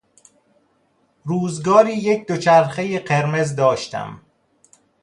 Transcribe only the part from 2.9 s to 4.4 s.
قرمز داشتم.